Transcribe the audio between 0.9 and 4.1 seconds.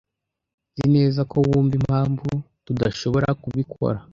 neza ko wumva impamvu tudashobora kubikora.